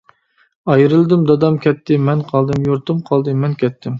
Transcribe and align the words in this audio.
ئايرىلدىم، 0.71 1.25
دادام 1.31 1.59
كەتتى 1.67 1.99
مەن 2.07 2.25
قالدىم، 2.31 2.65
يۇرتۇم 2.71 3.07
قالدى 3.13 3.39
مەن 3.45 3.57
كەتتىم. 3.65 3.89